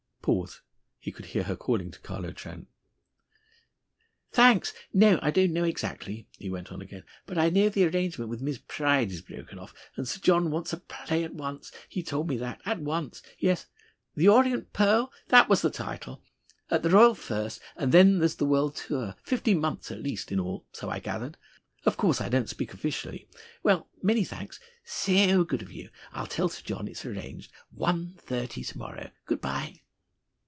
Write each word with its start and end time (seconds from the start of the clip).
Pause. 0.23 0.61
He 0.99 1.11
could 1.11 1.25
hear 1.25 1.41
her 1.41 1.55
calling 1.55 1.89
to 1.89 1.99
Carlo 1.99 2.31
Trent. 2.31 2.67
"Thanks. 4.31 4.71
No, 4.93 5.17
I 5.19 5.31
don't 5.31 5.51
know 5.51 5.63
exactly," 5.63 6.27
he 6.37 6.47
went 6.47 6.71
on 6.71 6.79
again. 6.79 7.05
"But 7.25 7.39
I 7.39 7.49
know 7.49 7.69
the 7.69 7.87
arrangement 7.87 8.29
with 8.29 8.39
Miss 8.39 8.59
Pryde 8.59 9.09
is 9.11 9.23
broken 9.23 9.57
off. 9.57 9.73
And 9.95 10.07
Sir 10.07 10.19
John 10.19 10.51
wants 10.51 10.73
a 10.73 10.77
play 10.77 11.23
at 11.23 11.33
once. 11.33 11.71
He 11.89 12.03
told 12.03 12.29
me 12.29 12.37
that. 12.37 12.61
At 12.67 12.79
once! 12.81 13.23
Yes. 13.39 13.65
'The 14.13 14.27
Orient 14.27 14.71
Pearl.' 14.73 15.11
That 15.29 15.49
was 15.49 15.63
the 15.63 15.71
title. 15.71 16.21
At 16.69 16.83
the 16.83 16.91
Royal 16.91 17.15
first, 17.15 17.59
and 17.75 17.91
then 17.91 18.19
the 18.19 18.45
world's 18.45 18.85
tour. 18.85 19.15
Fifteen 19.23 19.59
months 19.59 19.89
at 19.89 20.03
least, 20.03 20.31
in 20.31 20.39
all, 20.39 20.67
so 20.71 20.87
I 20.91 20.99
gathered. 20.99 21.35
Of 21.83 21.97
course 21.97 22.21
I 22.21 22.29
don't 22.29 22.47
speak 22.47 22.75
officially. 22.75 23.27
Well, 23.63 23.89
many 24.03 24.23
thanks. 24.23 24.59
Saoo 24.83 25.45
good 25.45 25.63
of 25.63 25.71
you. 25.71 25.89
I'll 26.11 26.27
tell 26.27 26.47
Sir 26.47 26.61
John 26.63 26.87
it's 26.87 27.07
arranged. 27.07 27.51
One 27.71 28.13
thirty 28.19 28.63
to 28.63 28.77
morrow. 28.77 29.09
Good 29.25 29.41
bye!" 29.41 29.79